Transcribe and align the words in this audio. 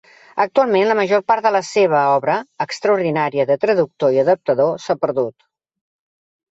Actualment 0.43 0.87
la 0.91 0.95
major 0.99 1.21
part 1.31 1.45
de 1.47 1.51
la 1.57 1.61
seva 1.67 1.99
obra 2.15 2.39
extraordinària 2.67 3.49
de 3.53 3.59
traductor 3.67 4.19
i 4.19 4.21
adaptador 4.27 4.77
s'ha 4.87 4.99
perdut. 5.05 5.51